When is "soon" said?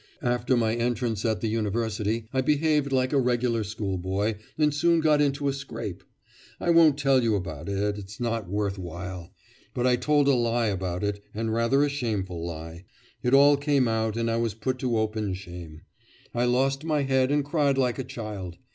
4.73-4.99